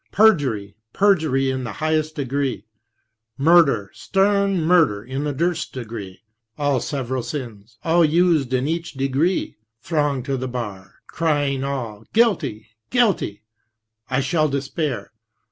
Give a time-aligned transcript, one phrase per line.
[0.11, 2.65] Perjury, perjury in the high'st degree;
[3.37, 6.23] Murder, stern murder, in the dir'st degree;
[6.57, 12.69] All several sins, all used in each degree, Throng to the bar, crying all, Guilty!
[12.89, 13.43] Guilty
[14.09, 15.11] t / shall despair.